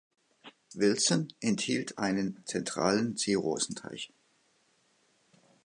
[0.73, 4.11] Wilson enthielt einen zentralen Seerosenteich.